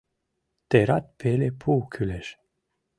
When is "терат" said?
0.69-1.05